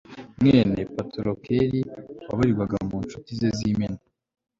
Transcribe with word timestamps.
mwene 0.39 0.81
patorokeli 0.95 1.79
wabarirwaga 2.27 2.77
mu 2.89 2.97
ncuti 3.03 3.31
ze 3.39 3.49
z'imena 3.57 3.99